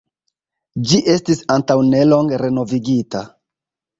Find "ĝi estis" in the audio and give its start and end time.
0.91-1.43